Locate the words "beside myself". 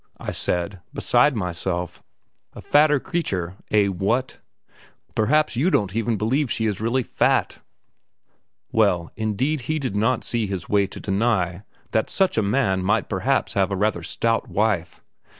0.95-2.01